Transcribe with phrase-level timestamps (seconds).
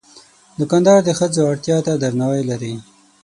[0.59, 2.73] دوکاندار د ښځو اړتیا ته درناوی لري.